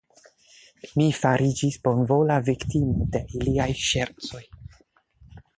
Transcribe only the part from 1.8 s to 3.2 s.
bonvola viktimo